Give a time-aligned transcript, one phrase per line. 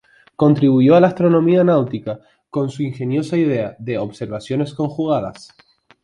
[0.35, 5.53] Contribuyó a la Astronomía Náutica con su ingeniosa idea de "Observaciones Conjugadas".